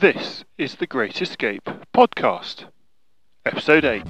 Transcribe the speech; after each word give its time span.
This 0.00 0.46
is 0.56 0.76
the 0.76 0.86
Great 0.86 1.20
Escape 1.20 1.68
podcast, 1.92 2.64
episode 3.44 3.84
8. 3.84 4.02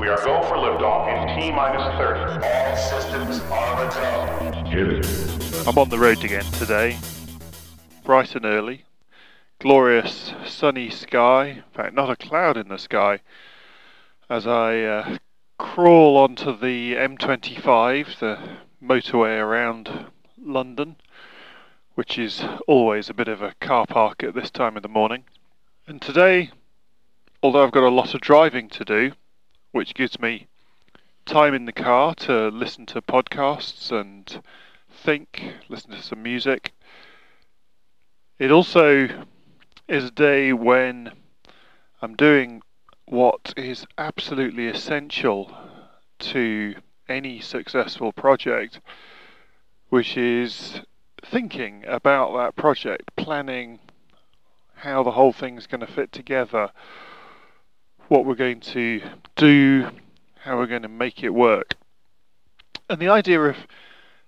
We 0.00 0.08
are 0.08 0.16
go 0.24 0.40
for 0.44 0.54
liftoff 0.54 1.12
in 1.12 1.38
T 1.38 1.52
minus 1.52 1.82
30. 1.98 2.46
All 2.46 2.76
systems 2.76 3.40
are 3.50 3.84
a 3.84 3.90
go. 3.90 4.70
Hit 4.70 4.88
it. 5.04 5.68
I'm 5.68 5.76
on 5.76 5.90
the 5.90 5.98
road 5.98 6.24
again 6.24 6.46
today, 6.52 6.96
bright 8.02 8.34
and 8.34 8.46
early. 8.46 8.86
Glorious 9.58 10.32
sunny 10.46 10.88
sky, 10.88 11.48
in 11.48 11.64
fact, 11.70 11.94
not 11.94 12.08
a 12.08 12.16
cloud 12.16 12.56
in 12.56 12.68
the 12.68 12.78
sky, 12.78 13.20
as 14.30 14.46
I 14.46 14.80
uh, 14.84 15.18
crawl 15.58 16.16
onto 16.16 16.58
the 16.58 16.94
M25, 16.94 18.20
the 18.20 18.38
motorway 18.82 19.38
around 19.38 20.06
London, 20.42 20.96
which 21.96 22.18
is 22.18 22.44
always 22.66 23.08
a 23.08 23.14
bit 23.14 23.26
of 23.26 23.40
a 23.40 23.54
car 23.58 23.86
park 23.86 24.22
at 24.22 24.34
this 24.34 24.50
time 24.50 24.76
of 24.76 24.82
the 24.82 24.88
morning. 24.88 25.24
And 25.86 26.00
today, 26.00 26.50
although 27.42 27.64
I've 27.64 27.72
got 27.72 27.88
a 27.88 27.88
lot 27.88 28.14
of 28.14 28.20
driving 28.20 28.68
to 28.68 28.84
do, 28.84 29.12
which 29.72 29.94
gives 29.94 30.20
me 30.20 30.46
time 31.24 31.54
in 31.54 31.64
the 31.64 31.72
car 31.72 32.14
to 32.14 32.48
listen 32.48 32.84
to 32.84 33.00
podcasts 33.00 33.90
and 33.90 34.42
think, 34.90 35.54
listen 35.70 35.90
to 35.92 36.02
some 36.02 36.22
music, 36.22 36.74
it 38.38 38.50
also 38.50 39.08
is 39.88 40.04
a 40.04 40.10
day 40.10 40.52
when 40.52 41.10
I'm 42.02 42.14
doing 42.14 42.60
what 43.06 43.54
is 43.56 43.86
absolutely 43.96 44.66
essential 44.66 45.50
to 46.18 46.74
any 47.08 47.40
successful 47.40 48.12
project, 48.12 48.80
which 49.88 50.18
is 50.18 50.82
thinking 51.30 51.84
about 51.86 52.36
that 52.36 52.56
project, 52.56 53.14
planning 53.16 53.78
how 54.74 55.02
the 55.02 55.12
whole 55.12 55.32
thing's 55.32 55.66
going 55.66 55.80
to 55.80 55.86
fit 55.86 56.12
together, 56.12 56.70
what 58.08 58.24
we're 58.24 58.34
going 58.34 58.60
to 58.60 59.00
do, 59.34 59.88
how 60.40 60.56
we're 60.56 60.66
going 60.66 60.82
to 60.82 60.88
make 60.88 61.22
it 61.22 61.30
work. 61.30 61.74
And 62.88 63.00
the 63.00 63.08
idea 63.08 63.40
of 63.40 63.56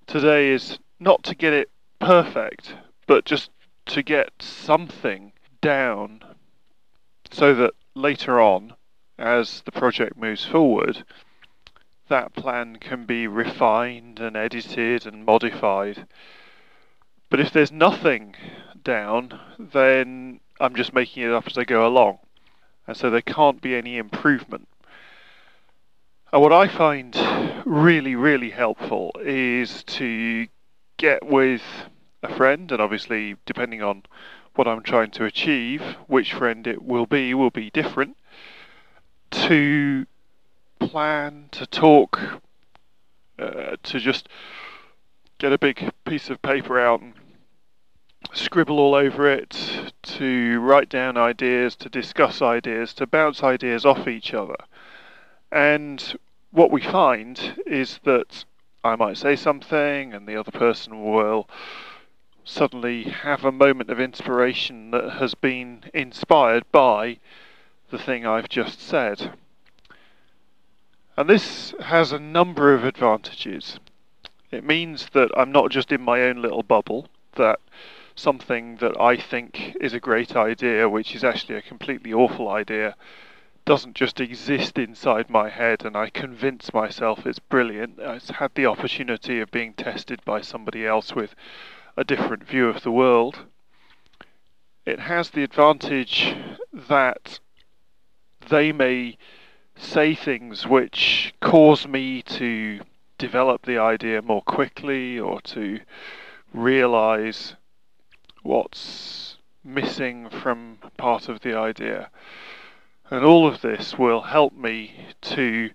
today 0.06 0.50
is 0.50 0.78
not 0.98 1.22
to 1.24 1.34
get 1.34 1.52
it 1.52 1.70
perfect, 2.00 2.74
but 3.06 3.24
just 3.24 3.50
to 3.86 4.02
get 4.02 4.30
something 4.40 5.32
down 5.60 6.22
so 7.30 7.54
that 7.54 7.74
later 7.94 8.40
on, 8.40 8.74
as 9.18 9.62
the 9.62 9.72
project 9.72 10.16
moves 10.16 10.44
forward, 10.44 11.04
that 12.08 12.34
plan 12.34 12.76
can 12.76 13.04
be 13.04 13.26
refined 13.26 14.18
and 14.18 14.36
edited 14.36 15.06
and 15.06 15.24
modified. 15.24 16.06
But 17.30 17.40
if 17.40 17.52
there's 17.52 17.72
nothing 17.72 18.34
down, 18.82 19.38
then 19.58 20.40
I'm 20.60 20.74
just 20.74 20.94
making 20.94 21.22
it 21.24 21.30
up 21.30 21.46
as 21.46 21.58
I 21.58 21.64
go 21.64 21.86
along. 21.86 22.18
And 22.86 22.96
so 22.96 23.10
there 23.10 23.20
can't 23.20 23.60
be 23.60 23.74
any 23.74 23.98
improvement. 23.98 24.68
And 26.32 26.42
what 26.42 26.52
I 26.52 26.68
find 26.68 27.16
really, 27.64 28.14
really 28.14 28.50
helpful 28.50 29.12
is 29.20 29.82
to 29.84 30.46
get 30.96 31.26
with 31.26 31.62
a 32.22 32.34
friend, 32.34 32.70
and 32.72 32.80
obviously, 32.80 33.36
depending 33.46 33.82
on 33.82 34.02
what 34.54 34.66
I'm 34.66 34.82
trying 34.82 35.10
to 35.12 35.24
achieve, 35.24 35.82
which 36.06 36.34
friend 36.34 36.66
it 36.66 36.82
will 36.82 37.06
be 37.06 37.32
will 37.34 37.50
be 37.50 37.70
different, 37.70 38.16
to 39.30 40.06
plan, 40.80 41.48
to 41.52 41.66
talk, 41.66 42.40
uh, 43.38 43.76
to 43.82 44.00
just 44.00 44.28
get 45.38 45.52
a 45.52 45.58
big 45.58 45.90
piece 46.04 46.28
of 46.28 46.42
paper 46.42 46.80
out 46.80 47.00
and 47.00 47.14
scribble 48.32 48.78
all 48.78 48.94
over 48.94 49.30
it, 49.30 49.92
to 50.02 50.60
write 50.60 50.88
down 50.88 51.16
ideas, 51.16 51.76
to 51.76 51.88
discuss 51.88 52.42
ideas, 52.42 52.94
to 52.94 53.06
bounce 53.06 53.42
ideas 53.42 53.84
off 53.84 54.06
each 54.08 54.34
other. 54.34 54.56
And 55.50 56.18
what 56.50 56.70
we 56.70 56.82
find 56.82 57.62
is 57.66 58.00
that 58.04 58.44
I 58.84 58.96
might 58.96 59.16
say 59.16 59.36
something 59.36 60.14
and 60.14 60.26
the 60.26 60.36
other 60.36 60.50
person 60.50 61.04
will 61.04 61.48
suddenly 62.44 63.04
have 63.04 63.44
a 63.44 63.52
moment 63.52 63.90
of 63.90 64.00
inspiration 64.00 64.90
that 64.92 65.10
has 65.18 65.34
been 65.34 65.84
inspired 65.92 66.64
by 66.72 67.18
the 67.90 67.98
thing 67.98 68.26
I've 68.26 68.48
just 68.48 68.80
said. 68.80 69.32
And 71.16 71.28
this 71.28 71.74
has 71.80 72.12
a 72.12 72.18
number 72.18 72.72
of 72.74 72.84
advantages. 72.84 73.78
It 74.50 74.64
means 74.64 75.08
that 75.12 75.30
I'm 75.36 75.52
not 75.52 75.70
just 75.70 75.92
in 75.92 76.00
my 76.00 76.22
own 76.22 76.40
little 76.40 76.62
bubble, 76.62 77.08
that 77.34 77.58
something 78.18 78.76
that 78.76 79.00
I 79.00 79.16
think 79.16 79.76
is 79.80 79.94
a 79.94 80.00
great 80.00 80.34
idea, 80.34 80.88
which 80.88 81.14
is 81.14 81.22
actually 81.22 81.56
a 81.56 81.62
completely 81.62 82.12
awful 82.12 82.48
idea, 82.48 82.96
doesn't 83.64 83.94
just 83.94 84.20
exist 84.20 84.78
inside 84.78 85.30
my 85.30 85.48
head 85.48 85.84
and 85.84 85.96
I 85.96 86.10
convince 86.10 86.72
myself 86.72 87.26
it's 87.26 87.38
brilliant. 87.38 87.98
It's 87.98 88.30
had 88.30 88.54
the 88.54 88.66
opportunity 88.66 89.40
of 89.40 89.50
being 89.50 89.74
tested 89.74 90.20
by 90.24 90.40
somebody 90.40 90.86
else 90.86 91.14
with 91.14 91.34
a 91.96 92.04
different 92.04 92.44
view 92.44 92.68
of 92.68 92.82
the 92.82 92.90
world. 92.90 93.40
It 94.86 95.00
has 95.00 95.30
the 95.30 95.44
advantage 95.44 96.34
that 96.72 97.40
they 98.48 98.72
may 98.72 99.18
say 99.76 100.14
things 100.14 100.66
which 100.66 101.34
cause 101.40 101.86
me 101.86 102.22
to 102.22 102.80
develop 103.18 103.66
the 103.66 103.78
idea 103.78 104.22
more 104.22 104.42
quickly 104.42 105.18
or 105.18 105.40
to 105.42 105.80
realize 106.54 107.54
what's 108.42 109.36
missing 109.64 110.28
from 110.28 110.78
part 110.96 111.28
of 111.28 111.40
the 111.40 111.56
idea. 111.56 112.10
And 113.10 113.24
all 113.24 113.46
of 113.46 113.60
this 113.60 113.98
will 113.98 114.22
help 114.22 114.52
me 114.54 114.92
to 115.22 115.70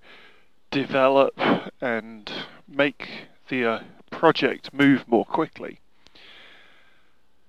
develop 0.71 1.39
and 1.81 2.31
make 2.67 3.27
the 3.49 3.65
uh, 3.65 3.79
project 4.11 4.73
move 4.73 5.07
more 5.07 5.25
quickly. 5.25 5.79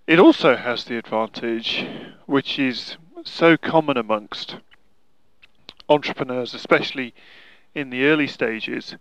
It 0.06 0.18
also 0.18 0.56
has 0.56 0.84
the 0.84 0.98
advantage, 0.98 1.86
which 2.26 2.58
is 2.58 2.96
so 3.24 3.56
common 3.56 3.96
amongst 3.96 4.56
entrepreneurs, 5.88 6.54
especially 6.54 7.14
in 7.74 7.90
the 7.90 8.04
early 8.04 8.26
stages, 8.26 8.96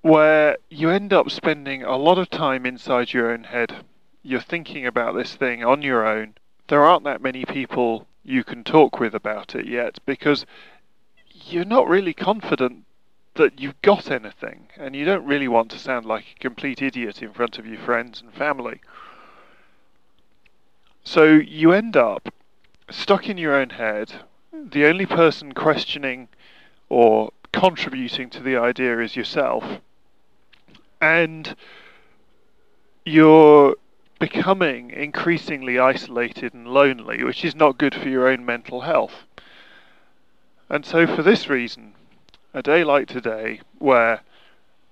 where 0.00 0.56
you 0.68 0.90
end 0.90 1.12
up 1.12 1.30
spending 1.30 1.84
a 1.84 1.96
lot 1.96 2.18
of 2.18 2.28
time 2.28 2.66
inside 2.66 3.12
your 3.12 3.30
own 3.30 3.44
head. 3.44 3.84
You're 4.22 4.40
thinking 4.40 4.86
about 4.86 5.14
this 5.14 5.34
thing 5.34 5.64
on 5.64 5.82
your 5.82 6.06
own. 6.06 6.34
There 6.68 6.84
aren't 6.84 7.04
that 7.04 7.20
many 7.20 7.44
people 7.44 8.06
you 8.24 8.44
can 8.44 8.62
talk 8.62 9.00
with 9.00 9.14
about 9.14 9.54
it 9.54 9.66
yet 9.66 9.98
because 10.06 10.46
you're 11.32 11.64
not 11.64 11.88
really 11.88 12.14
confident 12.14 12.84
that 13.34 13.60
you've 13.60 13.80
got 13.82 14.10
anything 14.10 14.68
and 14.76 14.94
you 14.94 15.04
don't 15.04 15.24
really 15.24 15.48
want 15.48 15.70
to 15.70 15.78
sound 15.78 16.06
like 16.06 16.24
a 16.36 16.40
complete 16.40 16.82
idiot 16.82 17.22
in 17.22 17.32
front 17.32 17.58
of 17.58 17.66
your 17.66 17.80
friends 17.80 18.20
and 18.20 18.32
family. 18.32 18.80
So 21.02 21.24
you 21.24 21.72
end 21.72 21.96
up 21.96 22.32
stuck 22.90 23.28
in 23.28 23.38
your 23.38 23.54
own 23.54 23.70
head. 23.70 24.12
The 24.52 24.84
only 24.84 25.06
person 25.06 25.52
questioning 25.52 26.28
or 26.88 27.32
contributing 27.52 28.30
to 28.30 28.42
the 28.42 28.56
idea 28.56 29.00
is 29.00 29.16
yourself. 29.16 29.80
And 31.00 31.56
you're 33.04 33.74
becoming 34.22 34.92
increasingly 34.92 35.80
isolated 35.80 36.54
and 36.54 36.68
lonely, 36.68 37.24
which 37.24 37.44
is 37.44 37.56
not 37.56 37.76
good 37.76 37.92
for 37.92 38.08
your 38.08 38.28
own 38.28 38.46
mental 38.46 38.82
health. 38.82 39.24
And 40.68 40.86
so, 40.86 41.08
for 41.08 41.24
this 41.24 41.48
reason, 41.48 41.94
a 42.54 42.62
day 42.62 42.84
like 42.84 43.08
today, 43.08 43.62
where 43.80 44.20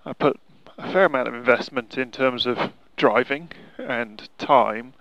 I 0.05 0.15
put 0.15 0.41
a 0.77 0.91
fair 0.91 1.05
amount 1.05 1.29
of 1.29 1.35
investment 1.35 1.97
in 1.97 2.11
terms 2.11 2.45
of 2.45 2.73
driving 2.97 3.51
and 3.79 4.29
time, 4.37 4.95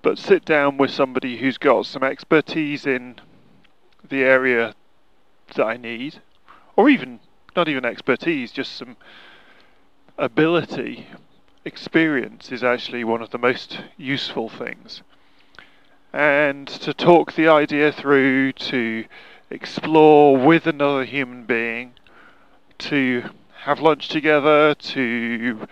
but 0.00 0.16
sit 0.16 0.46
down 0.46 0.78
with 0.78 0.90
somebody 0.90 1.36
who's 1.36 1.58
got 1.58 1.84
some 1.84 2.02
expertise 2.02 2.86
in 2.86 3.16
the 4.08 4.22
area 4.22 4.74
that 5.54 5.66
I 5.66 5.76
need, 5.76 6.22
or 6.76 6.88
even 6.88 7.20
not 7.54 7.68
even 7.68 7.84
expertise, 7.84 8.52
just 8.52 8.74
some 8.74 8.96
ability. 10.16 11.08
Experience 11.64 12.50
is 12.50 12.64
actually 12.64 13.04
one 13.04 13.22
of 13.22 13.30
the 13.30 13.38
most 13.38 13.80
useful 13.96 14.48
things. 14.48 15.02
And 16.12 16.66
to 16.66 16.92
talk 16.92 17.34
the 17.34 17.48
idea 17.48 17.92
through, 17.92 18.52
to 18.52 19.04
explore 19.48 20.36
with 20.36 20.66
another 20.66 21.04
human 21.04 21.44
being, 21.44 21.92
to 22.78 23.30
have 23.62 23.80
lunch 23.80 24.08
together, 24.08 24.74
to 24.74 25.68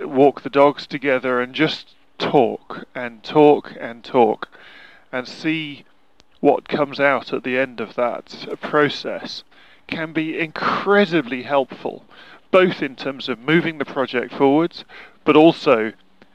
walk 0.00 0.42
the 0.42 0.50
dogs 0.50 0.86
together, 0.86 1.40
and 1.40 1.54
just 1.54 1.94
talk 2.16 2.84
and 2.94 3.22
talk 3.22 3.74
and 3.78 4.02
talk 4.02 4.48
and 5.12 5.28
see 5.28 5.84
what 6.40 6.68
comes 6.68 6.98
out 6.98 7.32
at 7.32 7.44
the 7.44 7.58
end 7.58 7.80
of 7.80 7.94
that 7.96 8.46
process 8.62 9.44
can 9.86 10.12
be 10.12 10.38
incredibly 10.38 11.42
helpful, 11.42 12.04
both 12.50 12.82
in 12.82 12.96
terms 12.96 13.28
of 13.28 13.38
moving 13.38 13.78
the 13.78 13.84
project 13.84 14.32
forwards, 14.32 14.84
but 15.24 15.36
also 15.36 15.92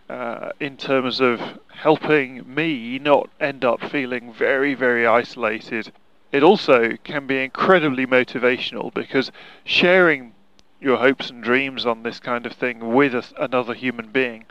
uh, 0.10 0.50
in 0.60 0.78
terms 0.78 1.20
of 1.20 1.42
helping 1.74 2.54
me 2.54 3.00
not 3.00 3.30
end 3.40 3.66
up 3.66 3.82
feeling 3.82 4.34
very, 4.34 4.74
very 4.74 5.06
isolated. 5.06 5.92
It 6.32 6.44
also 6.44 6.98
can 7.04 7.28
be 7.28 7.44
incredibly 7.44 8.06
motivational 8.06 8.94
because 8.94 9.32
sharing 9.64 10.34
your 10.80 10.98
hopes 10.98 11.30
and 11.30 11.44
dreams 11.44 11.86
on 11.86 12.04
this 12.04 12.20
kind 12.20 12.46
of 12.46 12.54
thing 12.54 12.94
with 12.94 13.16
a, 13.16 13.24
another 13.40 13.74
human 13.74 14.08
being 14.08 14.46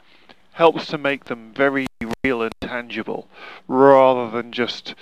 helps 0.53 0.87
to 0.87 0.99
make 0.99 1.25
them 1.25 1.53
very 1.55 1.87
real 2.25 2.43
and 2.43 2.53
tangible 2.61 3.29
rather 3.69 4.31
than 4.31 4.53
just 4.53 4.95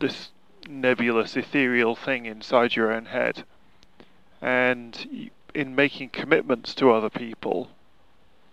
this 0.00 0.30
nebulous, 0.68 1.36
ethereal 1.36 1.94
thing 1.96 2.26
inside 2.26 2.76
your 2.76 2.92
own 2.92 3.06
head. 3.06 3.44
And 4.40 5.30
in 5.54 5.74
making 5.74 6.10
commitments 6.10 6.74
to 6.76 6.90
other 6.90 7.10
people, 7.10 7.70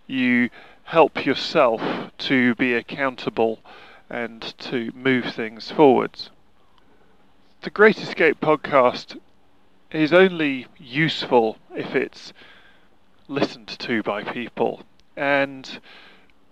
you 0.06 0.50
help 0.84 1.26
yourself 1.26 1.80
to 2.18 2.54
be 2.54 2.74
accountable 2.74 3.58
and 4.08 4.40
to 4.58 4.92
move 4.94 5.34
things 5.34 5.70
forwards. 5.70 6.30
The 7.62 7.70
Great 7.70 7.98
Escape 7.98 8.40
podcast 8.40 9.18
is 9.90 10.12
only 10.12 10.66
useful 10.78 11.58
if 11.74 11.94
it's 11.94 12.32
listened 13.28 13.68
to 13.68 14.02
by 14.02 14.22
people. 14.22 14.82
And 15.16 15.80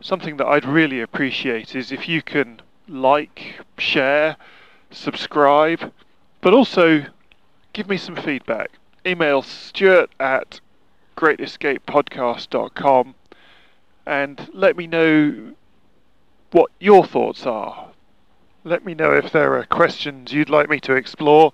something 0.01 0.37
that 0.39 0.47
I'd 0.47 0.65
really 0.65 1.01
appreciate 1.01 1.75
is 1.77 1.93
if 1.93 2.09
you 2.09 2.23
can 2.23 2.61
like, 2.89 3.61
share, 3.79 4.37
subscribe, 4.91 5.93
but 6.41 6.53
also 6.53 7.07
give 7.73 7.89
me 7.89 7.97
some 7.97 8.17
feedback. 8.17 8.71
Email 9.07 9.43
stuart 9.43 10.11
at 10.19 10.61
greatescapepodcast.com 11.17 13.15
and 14.07 14.49
let 14.53 14.77
me 14.77 14.87
know 14.87 15.53
what 16.53 16.71
your 16.81 17.05
thoughts 17.05 17.45
are. 17.45 17.89
Let 18.65 18.85
me 18.85 18.95
know 18.95 19.13
if 19.13 19.31
there 19.31 19.59
are 19.59 19.65
questions 19.65 20.33
you'd 20.33 20.49
like 20.49 20.71
me 20.71 20.81
to 20.81 20.95
explore 20.95 21.53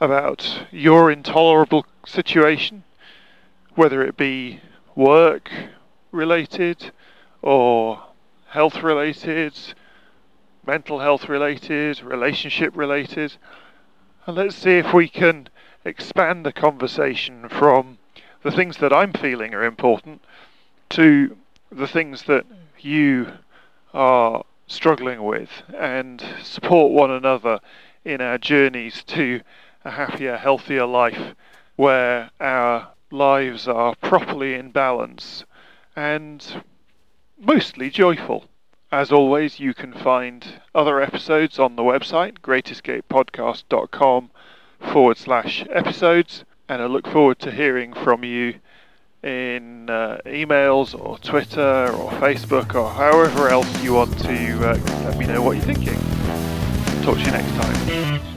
about 0.00 0.66
your 0.70 1.10
intolerable 1.10 1.84
situation, 2.06 2.84
whether 3.74 4.02
it 4.02 4.16
be 4.16 4.60
work 4.94 5.50
related 6.12 6.92
or 7.40 8.02
health 8.48 8.82
related, 8.82 9.54
mental 10.64 11.00
health 11.00 11.28
related, 11.28 12.02
relationship 12.02 12.76
related. 12.76 13.34
And 14.26 14.36
let's 14.36 14.54
see 14.54 14.78
if 14.78 14.92
we 14.92 15.08
can 15.08 15.48
expand 15.84 16.46
the 16.46 16.52
conversation 16.52 17.48
from 17.48 17.98
the 18.42 18.50
things 18.50 18.78
that 18.78 18.92
I'm 18.92 19.12
feeling 19.12 19.54
are 19.54 19.64
important 19.64 20.22
to 20.90 21.36
the 21.70 21.88
things 21.88 22.24
that 22.24 22.44
you 22.78 23.32
are 23.94 24.44
struggling 24.66 25.22
with 25.22 25.50
and 25.76 26.22
support 26.42 26.92
one 26.92 27.10
another 27.10 27.60
in 28.04 28.20
our 28.20 28.38
journeys 28.38 29.02
to 29.04 29.40
a 29.84 29.90
happier, 29.90 30.36
healthier 30.36 30.86
life 30.86 31.34
where 31.76 32.30
our 32.40 32.88
lives 33.10 33.68
are 33.68 33.94
properly 33.96 34.54
in 34.54 34.70
balance 34.70 35.44
and 35.94 36.62
mostly 37.38 37.90
joyful. 37.90 38.46
As 38.90 39.10
always, 39.10 39.58
you 39.58 39.74
can 39.74 39.92
find 39.92 40.60
other 40.74 41.00
episodes 41.00 41.58
on 41.58 41.76
the 41.76 41.82
website, 41.82 42.38
greatescapepodcast.com 42.40 44.30
forward 44.82 45.16
slash 45.16 45.64
episodes, 45.70 46.44
and 46.68 46.82
I 46.82 46.86
look 46.86 47.06
forward 47.06 47.38
to 47.40 47.50
hearing 47.50 47.92
from 47.92 48.24
you 48.24 48.54
in 49.22 49.88
uh, 49.88 50.18
emails 50.26 50.98
or 50.98 51.18
Twitter 51.18 51.88
or 51.92 52.10
Facebook 52.12 52.74
or 52.74 52.90
however 52.90 53.48
else 53.48 53.82
you 53.82 53.94
want 53.94 54.18
to 54.20 54.70
uh, 54.70 54.78
let 55.04 55.16
me 55.16 55.26
know 55.26 55.42
what 55.42 55.56
you're 55.56 55.64
thinking. 55.64 55.98
Talk 57.04 57.18
to 57.18 57.24
you 57.24 57.30
next 57.30 57.52
time. 57.54 58.31